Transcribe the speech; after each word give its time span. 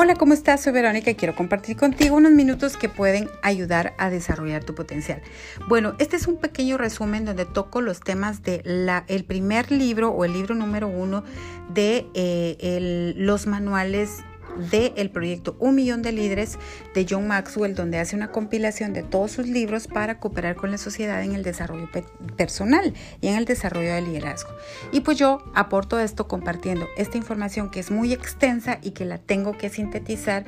Hola, 0.00 0.14
¿cómo 0.14 0.32
estás? 0.32 0.62
Soy 0.62 0.72
Verónica 0.72 1.10
y 1.10 1.16
quiero 1.16 1.34
compartir 1.34 1.76
contigo 1.76 2.14
unos 2.14 2.30
minutos 2.30 2.76
que 2.76 2.88
pueden 2.88 3.28
ayudar 3.42 3.94
a 3.98 4.10
desarrollar 4.10 4.62
tu 4.62 4.72
potencial. 4.72 5.20
Bueno, 5.66 5.94
este 5.98 6.14
es 6.14 6.28
un 6.28 6.36
pequeño 6.36 6.78
resumen 6.78 7.24
donde 7.24 7.44
toco 7.46 7.80
los 7.80 7.98
temas 7.98 8.44
de 8.44 8.62
la, 8.64 9.04
el 9.08 9.24
primer 9.24 9.72
libro 9.72 10.10
o 10.10 10.24
el 10.24 10.34
libro 10.34 10.54
número 10.54 10.86
uno 10.86 11.24
de 11.74 12.06
eh, 12.14 13.14
los 13.16 13.48
manuales 13.48 14.18
del 14.70 15.10
proyecto 15.10 15.56
Un 15.58 15.74
Millón 15.76 16.02
de 16.02 16.12
Líderes 16.12 16.58
de 16.94 17.06
John 17.08 17.26
Maxwell, 17.26 17.74
donde 17.74 17.98
hace 17.98 18.16
una 18.16 18.30
compilación 18.30 18.92
de 18.92 19.02
todos 19.02 19.32
sus 19.32 19.46
libros 19.46 19.86
para 19.86 20.18
cooperar 20.18 20.56
con 20.56 20.70
la 20.70 20.78
sociedad 20.78 21.22
en 21.22 21.34
el 21.34 21.42
desarrollo 21.42 21.88
personal 22.36 22.94
y 23.20 23.28
en 23.28 23.36
el 23.36 23.44
desarrollo 23.44 23.94
del 23.94 24.06
liderazgo. 24.06 24.50
Y 24.92 25.00
pues 25.00 25.18
yo 25.18 25.42
aporto 25.54 25.98
esto 25.98 26.28
compartiendo 26.28 26.86
esta 26.96 27.16
información 27.16 27.70
que 27.70 27.80
es 27.80 27.90
muy 27.90 28.12
extensa 28.12 28.78
y 28.82 28.90
que 28.90 29.04
la 29.04 29.18
tengo 29.18 29.56
que 29.56 29.68
sintetizar 29.68 30.44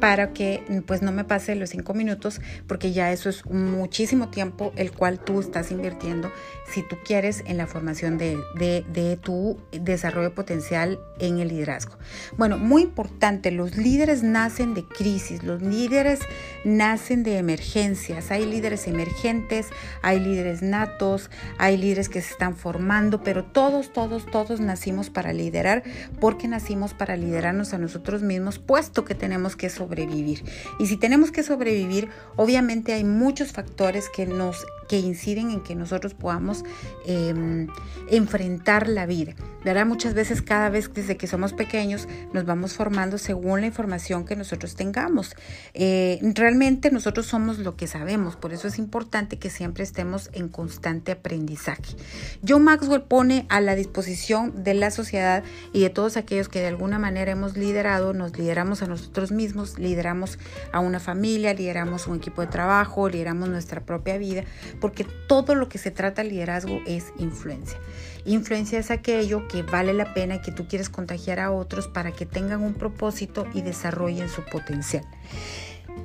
para 0.00 0.32
que 0.32 0.82
pues 0.86 1.02
no 1.02 1.12
me 1.12 1.24
pase 1.24 1.54
los 1.54 1.70
cinco 1.70 1.94
minutos, 1.94 2.40
porque 2.66 2.92
ya 2.92 3.12
eso 3.12 3.28
es 3.28 3.46
muchísimo 3.46 4.28
tiempo 4.28 4.72
el 4.76 4.92
cual 4.92 5.20
tú 5.20 5.40
estás 5.40 5.70
invirtiendo 5.70 6.30
si 6.72 6.82
tú 6.82 6.96
quieres 7.04 7.42
en 7.46 7.56
la 7.56 7.66
formación 7.66 8.16
de, 8.18 8.38
de 8.56 9.16
tu 9.16 9.58
desarrollo 9.72 10.34
potencial 10.34 10.98
en 11.18 11.40
el 11.40 11.48
liderazgo. 11.48 11.96
Bueno, 12.36 12.58
muy 12.58 12.82
importante 12.82 13.49
los 13.50 13.76
líderes 13.76 14.22
nacen 14.22 14.74
de 14.74 14.84
crisis, 14.84 15.42
los 15.42 15.62
líderes 15.62 16.20
nacen 16.64 17.22
de 17.22 17.38
emergencias. 17.38 18.30
Hay 18.30 18.46
líderes 18.46 18.86
emergentes, 18.86 19.68
hay 20.02 20.20
líderes 20.20 20.62
natos, 20.62 21.30
hay 21.58 21.76
líderes 21.76 22.08
que 22.08 22.20
se 22.20 22.32
están 22.32 22.56
formando, 22.56 23.22
pero 23.22 23.44
todos, 23.44 23.92
todos, 23.92 24.26
todos 24.26 24.60
nacimos 24.60 25.10
para 25.10 25.32
liderar 25.32 25.82
porque 26.20 26.48
nacimos 26.48 26.94
para 26.94 27.16
liderarnos 27.16 27.74
a 27.74 27.78
nosotros 27.78 28.22
mismos, 28.22 28.58
puesto 28.58 29.04
que 29.04 29.14
tenemos 29.14 29.56
que 29.56 29.70
sobrevivir. 29.70 30.44
Y 30.78 30.86
si 30.86 30.96
tenemos 30.96 31.30
que 31.30 31.42
sobrevivir, 31.42 32.08
obviamente 32.36 32.92
hay 32.92 33.04
muchos 33.04 33.52
factores 33.52 34.08
que 34.08 34.26
nos 34.26 34.66
que 34.90 34.98
inciden 34.98 35.52
en 35.52 35.60
que 35.60 35.76
nosotros 35.76 36.14
podamos 36.14 36.64
em, 37.06 37.68
enfrentar 38.10 38.88
la 38.88 39.06
vida. 39.06 39.36
¿verdad? 39.64 39.86
Muchas 39.86 40.14
veces, 40.14 40.42
cada 40.42 40.70
vez 40.70 40.92
desde 40.92 41.16
que 41.16 41.26
somos 41.26 41.52
pequeños, 41.52 42.08
nos 42.32 42.44
vamos 42.46 42.74
formando 42.74 43.18
según 43.18 43.60
la 43.60 43.66
información 43.66 44.24
que 44.24 44.36
nosotros 44.36 44.74
tengamos. 44.74 45.36
Eh, 45.74 46.18
realmente 46.34 46.90
nosotros 46.90 47.26
somos 47.26 47.58
lo 47.58 47.76
que 47.76 47.86
sabemos, 47.86 48.36
por 48.36 48.52
eso 48.52 48.68
es 48.68 48.78
importante 48.78 49.38
que 49.38 49.50
siempre 49.50 49.84
estemos 49.84 50.30
en 50.32 50.48
constante 50.48 51.12
aprendizaje. 51.12 51.96
John 52.46 52.64
Maxwell 52.64 53.02
pone 53.02 53.46
a 53.48 53.60
la 53.60 53.74
disposición 53.74 54.64
de 54.64 54.74
la 54.74 54.90
sociedad 54.90 55.44
y 55.72 55.80
de 55.82 55.90
todos 55.90 56.16
aquellos 56.16 56.48
que 56.48 56.60
de 56.60 56.68
alguna 56.68 56.98
manera 56.98 57.32
hemos 57.32 57.56
liderado, 57.56 58.14
nos 58.14 58.36
lideramos 58.38 58.82
a 58.82 58.86
nosotros 58.86 59.30
mismos, 59.30 59.78
lideramos 59.78 60.38
a 60.72 60.80
una 60.80 61.00
familia, 61.00 61.52
lideramos 61.52 62.06
un 62.06 62.16
equipo 62.16 62.40
de 62.40 62.48
trabajo, 62.48 63.08
lideramos 63.08 63.48
nuestra 63.48 63.82
propia 63.82 64.16
vida, 64.16 64.44
porque 64.80 65.04
todo 65.04 65.54
lo 65.54 65.68
que 65.68 65.78
se 65.78 65.90
trata 65.90 66.22
de 66.22 66.30
liderazgo 66.30 66.80
es 66.86 67.12
influencia. 67.18 67.78
Influencia 68.24 68.78
es 68.78 68.90
aquello 68.90 69.48
que 69.48 69.62
vale 69.62 69.94
la 69.94 70.14
pena 70.14 70.36
y 70.36 70.40
que 70.40 70.52
tú 70.52 70.66
quieres 70.66 70.88
contagiar 70.88 71.40
a 71.40 71.50
otros 71.50 71.88
para 71.88 72.12
que 72.12 72.26
tengan 72.26 72.62
un 72.62 72.74
propósito 72.74 73.46
y 73.54 73.62
desarrollen 73.62 74.28
su 74.28 74.42
potencial. 74.44 75.04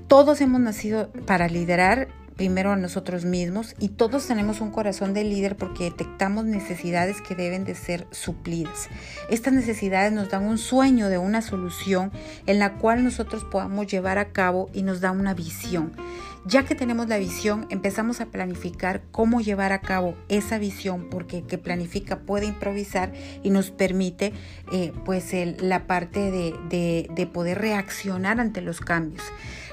Todos 0.08 0.42
hemos 0.42 0.62
nacido 0.62 1.12
para 1.26 1.48
liderar 1.48 2.08
primero 2.36 2.72
a 2.72 2.76
nosotros 2.76 3.26
mismos 3.26 3.76
y 3.80 3.90
todos 3.90 4.28
tenemos 4.28 4.62
un 4.62 4.72
corazón 4.72 5.14
de 5.14 5.24
líder 5.24 5.56
porque 5.56 5.86
detectamos 5.86 6.46
necesidades 6.46 7.22
que 7.22 7.36
deben 7.36 7.66
de 7.66 7.76
ser 7.76 8.08
suplidas. 8.12 8.90
Estas 9.30 9.54
necesidades 9.54 10.12
nos 10.14 10.30
dan 10.30 10.44
un 10.44 10.58
sueño 10.58 11.10
de 11.10 11.18
una 11.18 11.42
solución 11.42 12.12
en 12.46 12.60
la 12.60 12.74
cual 12.74 13.04
nosotros 13.04 13.44
podamos 13.44 13.88
llevar 13.88 14.18
a 14.18 14.32
cabo 14.32 14.70
y 14.74 14.84
nos 14.84 15.02
da 15.02 15.12
una 15.12 15.34
visión. 15.34 15.94
Ya 16.48 16.64
que 16.64 16.76
tenemos 16.76 17.08
la 17.08 17.18
visión, 17.18 17.66
empezamos 17.72 18.22
a 18.22 18.28
planificar 18.28 19.02
cómo 19.12 19.42
llevar 19.42 19.72
a 19.72 19.82
cabo 19.82 20.16
esa 20.30 20.60
visión, 20.60 21.08
porque 21.10 21.40
el 21.40 21.48
que 21.48 21.58
planifica 21.58 22.20
puede 22.20 22.46
improvisar 22.46 23.12
y 23.42 23.50
nos 23.50 23.72
permite 23.72 24.32
eh, 24.72 24.94
pues 25.06 25.34
la 25.60 25.88
parte 25.88 26.30
de, 26.30 27.10
de 27.10 27.28
poder 27.28 27.58
reaccionar 27.58 28.40
ante 28.40 28.62
los 28.62 28.80
cambios. 28.80 29.24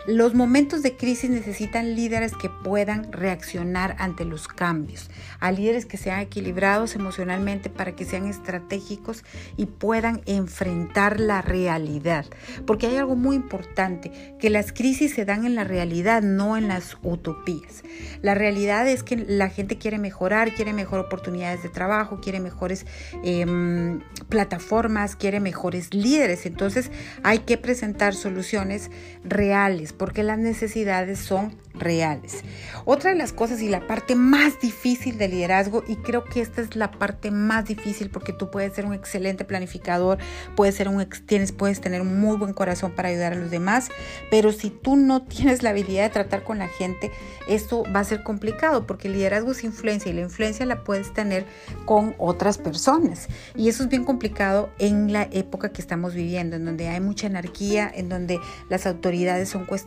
Los 0.06 0.34
momentos 0.34 0.82
de 0.82 0.96
crisis 0.96 1.30
necesitan 1.30 1.94
líderes 1.94 2.32
que 2.34 2.50
puedan 2.50 3.12
reaccionar 3.12 3.94
ante 4.00 4.24
los 4.24 4.48
cambios, 4.48 5.08
a 5.38 5.52
líderes 5.52 5.86
que 5.86 5.96
sean 5.96 6.18
equilibrados 6.18 6.96
emocionalmente 6.96 7.70
para 7.70 7.94
que 7.94 8.04
sean 8.04 8.26
estratégicos 8.26 9.22
y 9.56 9.66
puedan 9.66 10.20
enfrentar 10.26 11.20
la 11.20 11.40
realidad. 11.40 12.26
Porque 12.66 12.88
hay 12.88 12.96
algo 12.96 13.14
muy 13.14 13.36
importante, 13.36 14.36
que 14.40 14.50
las 14.50 14.72
crisis 14.72 15.14
se 15.14 15.24
dan 15.24 15.46
en 15.46 15.54
la 15.54 15.62
realidad, 15.62 16.20
no 16.20 16.56
en 16.56 16.66
las 16.66 16.96
utopías. 17.02 17.84
La 18.22 18.34
realidad 18.34 18.88
es 18.88 19.04
que 19.04 19.16
la 19.16 19.50
gente 19.50 19.78
quiere 19.78 19.98
mejorar, 19.98 20.52
quiere 20.52 20.72
mejor 20.72 20.98
oportunidades 20.98 21.62
de 21.62 21.68
trabajo, 21.68 22.20
quiere 22.20 22.40
mejores 22.40 22.86
em, 23.22 24.00
plataformas, 24.28 25.14
quiere 25.14 25.38
mejores 25.38 25.94
líderes. 25.94 26.44
Entonces 26.44 26.90
hay 27.22 27.40
que 27.40 27.56
presentar 27.56 28.14
soluciones 28.16 28.90
reales 29.22 29.91
porque 29.92 30.22
las 30.22 30.38
necesidades 30.38 31.18
son 31.18 31.54
reales. 31.74 32.42
Otra 32.84 33.10
de 33.10 33.16
las 33.16 33.32
cosas 33.32 33.62
y 33.62 33.68
la 33.68 33.86
parte 33.86 34.14
más 34.14 34.60
difícil 34.60 35.18
del 35.18 35.32
liderazgo, 35.32 35.82
y 35.86 35.96
creo 35.96 36.24
que 36.24 36.40
esta 36.40 36.60
es 36.60 36.76
la 36.76 36.90
parte 36.90 37.30
más 37.30 37.66
difícil 37.66 38.10
porque 38.10 38.32
tú 38.32 38.50
puedes 38.50 38.74
ser 38.74 38.86
un 38.86 38.94
excelente 38.94 39.44
planificador, 39.44 40.18
puedes, 40.56 40.74
ser 40.74 40.88
un, 40.88 41.06
tienes, 41.26 41.52
puedes 41.52 41.80
tener 41.80 42.00
un 42.00 42.20
muy 42.20 42.36
buen 42.36 42.52
corazón 42.52 42.92
para 42.92 43.08
ayudar 43.08 43.32
a 43.32 43.36
los 43.36 43.50
demás, 43.50 43.88
pero 44.30 44.52
si 44.52 44.70
tú 44.70 44.96
no 44.96 45.22
tienes 45.26 45.62
la 45.62 45.70
habilidad 45.70 46.04
de 46.04 46.10
tratar 46.10 46.44
con 46.44 46.58
la 46.58 46.68
gente, 46.68 47.10
esto 47.48 47.84
va 47.94 48.00
a 48.00 48.04
ser 48.04 48.22
complicado 48.22 48.86
porque 48.86 49.08
el 49.08 49.14
liderazgo 49.14 49.52
es 49.52 49.64
influencia 49.64 50.10
y 50.10 50.14
la 50.14 50.22
influencia 50.22 50.66
la 50.66 50.84
puedes 50.84 51.12
tener 51.12 51.46
con 51.84 52.14
otras 52.18 52.58
personas. 52.58 53.28
Y 53.56 53.68
eso 53.68 53.84
es 53.84 53.88
bien 53.88 54.04
complicado 54.04 54.70
en 54.78 55.12
la 55.12 55.28
época 55.32 55.70
que 55.70 55.80
estamos 55.80 56.14
viviendo, 56.14 56.56
en 56.56 56.64
donde 56.64 56.88
hay 56.88 57.00
mucha 57.00 57.26
anarquía, 57.26 57.90
en 57.94 58.08
donde 58.08 58.38
las 58.68 58.86
autoridades 58.86 59.48
son 59.48 59.64
cuestionadas, 59.64 59.81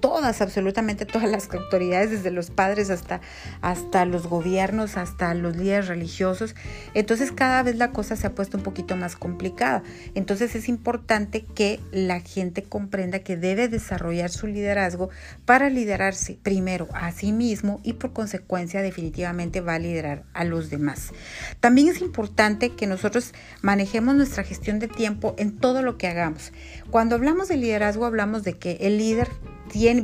todas, 0.00 0.40
absolutamente 0.40 1.06
todas 1.06 1.30
las 1.30 1.48
autoridades, 1.52 2.10
desde 2.10 2.30
los 2.30 2.50
padres 2.50 2.90
hasta, 2.90 3.20
hasta 3.60 4.04
los 4.04 4.26
gobiernos, 4.26 4.96
hasta 4.96 5.34
los 5.34 5.56
líderes 5.56 5.88
religiosos. 5.88 6.54
Entonces 6.94 7.32
cada 7.32 7.62
vez 7.62 7.76
la 7.76 7.92
cosa 7.92 8.16
se 8.16 8.26
ha 8.26 8.34
puesto 8.34 8.56
un 8.56 8.62
poquito 8.62 8.96
más 8.96 9.16
complicada. 9.16 9.82
Entonces 10.14 10.54
es 10.54 10.68
importante 10.68 11.44
que 11.54 11.80
la 11.92 12.20
gente 12.20 12.62
comprenda 12.62 13.20
que 13.20 13.36
debe 13.36 13.68
desarrollar 13.68 14.30
su 14.30 14.46
liderazgo 14.46 15.10
para 15.44 15.70
liderarse 15.70 16.38
primero 16.42 16.88
a 16.92 17.12
sí 17.12 17.32
mismo 17.32 17.80
y 17.82 17.94
por 17.94 18.12
consecuencia 18.12 18.82
definitivamente 18.82 19.60
va 19.60 19.74
a 19.74 19.78
liderar 19.78 20.24
a 20.34 20.44
los 20.44 20.70
demás. 20.70 21.12
También 21.60 21.88
es 21.88 22.00
importante 22.00 22.70
que 22.70 22.86
nosotros 22.86 23.32
manejemos 23.62 24.14
nuestra 24.14 24.44
gestión 24.44 24.78
de 24.78 24.88
tiempo 24.88 25.34
en 25.38 25.56
todo 25.56 25.82
lo 25.82 25.98
que 25.98 26.08
hagamos. 26.08 26.52
Cuando 26.90 27.14
hablamos 27.14 27.48
de 27.48 27.56
liderazgo 27.56 28.04
hablamos 28.04 28.42
de 28.44 28.54
que 28.54 28.78
el 28.80 28.98
líder 28.98 29.27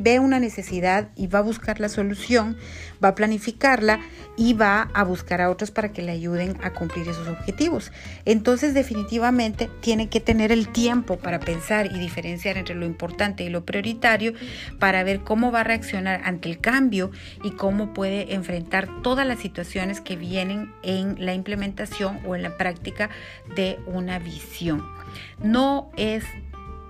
ve 0.01 0.19
una 0.19 0.41
necesidad 0.41 1.09
y 1.17 1.27
va 1.27 1.41
a 1.41 1.43
buscar 1.43 1.81
la 1.81 1.89
solución, 1.89 2.57
va 3.03 3.09
a 3.09 3.15
planificarla 3.15 4.01
y 4.37 4.55
va 4.55 4.91
a 4.95 5.05
buscar 5.05 5.41
a 5.41 5.51
otros 5.51 5.71
para 5.71 5.93
que 5.93 6.03
le 6.03 6.13
ayuden 6.13 6.57
a 6.63 6.73
cumplir 6.73 7.09
esos 7.09 7.29
objetivos. 7.29 7.93
Entonces 8.25 8.75
definitivamente 8.75 9.71
tiene 9.81 10.09
que 10.09 10.21
tener 10.21 10.53
el 10.53 10.69
tiempo 10.69 11.17
para 11.17 11.41
pensar 11.41 11.87
y 11.87 11.99
diferenciar 11.99 12.57
entre 12.57 12.75
lo 12.75 12.87
importante 12.87 13.45
y 13.45 13.49
lo 13.49 13.65
prioritario 13.65 14.35
para 14.79 15.03
ver 15.05 15.21
cómo 15.21 15.51
va 15.51 15.61
a 15.61 15.65
reaccionar 15.65 16.21
ante 16.25 16.49
el 16.49 16.59
cambio 16.59 17.11
y 17.43 17.53
cómo 17.53 17.95
puede 17.95 18.35
enfrentar 18.35 18.89
todas 19.03 19.27
las 19.27 19.39
situaciones 19.39 20.01
que 20.01 20.17
vienen 20.17 20.73
en 20.83 21.17
la 21.25 21.35
implementación 21.35 22.21
o 22.27 22.35
en 22.35 22.43
la 22.43 22.57
práctica 22.57 23.11
de 23.57 23.79
una 23.87 24.19
visión. 24.19 24.85
No 25.43 25.91
es 25.97 26.25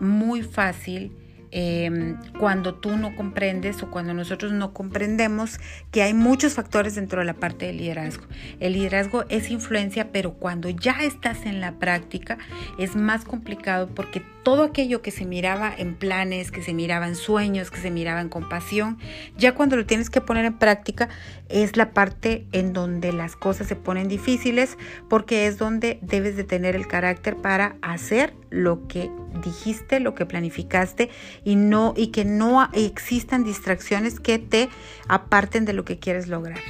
muy 0.01 0.43
fácil 0.43 1.13
Em, 1.57 2.17
cuando 2.37 2.75
tú 2.75 2.97
no 2.97 3.15
comprendes 3.15 3.81
o 3.85 3.89
cuando 3.89 4.13
nosotros 4.13 4.51
no 4.51 4.73
comprendemos 4.73 5.61
que 5.93 6.03
hay 6.03 6.13
muchos 6.13 6.55
factores 6.55 6.97
dentro 6.97 7.21
de 7.21 7.27
la 7.27 7.35
parte 7.35 7.67
del 7.67 7.77
liderazgo. 7.77 8.25
El 8.59 8.73
liderazgo 8.73 9.25
es 9.29 9.53
influencia, 9.53 10.11
pero 10.11 10.33
cuando 10.33 10.69
ya 10.69 11.05
estás 11.05 11.47
en 11.47 11.61
la 11.61 11.79
práctica 11.79 12.39
es 12.77 12.97
más 12.97 13.25
complicado 13.25 13.87
porque 13.87 14.21
todo 14.45 14.63
aquello 14.63 15.03
que 15.03 15.11
se 15.11 15.25
miraba 15.25 15.75
en 15.77 15.97
planes, 15.97 16.53
que 16.53 16.63
se 16.63 16.75
miraba 16.75 17.09
en 17.09 17.17
sueños, 17.17 17.71
que 17.71 17.81
se 17.81 17.91
miraba 17.91 18.21
en 18.21 18.29
compasión, 18.29 18.99
ya 19.37 19.55
cuando 19.55 19.77
lo 19.77 19.87
tienes 19.87 20.11
que 20.11 20.21
poner 20.21 20.45
en 20.45 20.59
práctica 20.59 21.09
es 21.49 21.77
la 21.77 21.93
parte 21.93 22.47
en 22.53 22.73
donde 22.73 23.13
las 23.13 23.35
cosas 23.35 23.67
se 23.67 23.75
ponen 23.75 24.07
difíciles 24.07 24.79
porque 25.09 25.47
es 25.47 25.59
donde 25.59 25.99
debes 26.03 26.37
de 26.37 26.45
tener 26.45 26.77
el 26.77 26.87
carácter 26.87 27.37
para 27.37 27.77
hacer 27.83 28.35
lo 28.51 28.87
que 28.87 29.11
dijiste, 29.43 29.99
lo 29.99 30.15
que 30.15 30.27
planificaste 30.27 31.11
y 31.45 31.57
no 31.57 31.95
y 31.97 32.09
que 32.09 32.25
no 32.25 32.69
existan 32.73 33.45
distracciones 33.45 34.21
que 34.21 34.39
te 34.39 34.69
aparten 35.09 35.65
de 35.65 35.73
lo 35.73 35.85
que 35.85 35.99
quieres 35.99 36.29
lograr. 36.29 36.61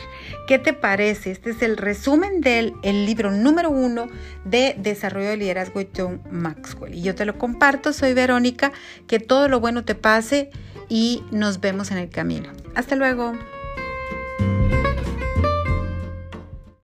¿Qué 0.46 0.58
te 0.58 0.72
parece? 0.72 1.30
Este 1.30 1.50
es 1.50 1.62
el 1.62 1.76
resumen 1.76 2.40
del 2.40 2.74
el 2.82 3.06
libro 3.06 3.30
número 3.30 3.70
uno 3.70 4.08
de 4.44 4.74
Desarrollo 4.78 5.28
de 5.28 5.36
Liderazgo 5.36 5.80
de 5.80 5.88
John 5.96 6.20
Maxwell. 6.30 6.94
Y 6.94 7.02
yo 7.02 7.14
te 7.14 7.24
lo 7.24 7.38
comparto, 7.38 7.92
soy 7.92 8.14
Verónica, 8.14 8.72
que 9.06 9.18
todo 9.18 9.48
lo 9.48 9.60
bueno 9.60 9.84
te 9.84 9.94
pase 9.94 10.50
y 10.88 11.22
nos 11.30 11.60
vemos 11.60 11.90
en 11.90 11.98
el 11.98 12.10
camino. 12.10 12.50
Hasta 12.74 12.96
luego. 12.96 13.34